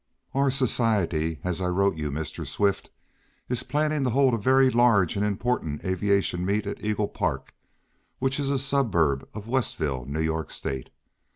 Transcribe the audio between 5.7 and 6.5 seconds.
aviation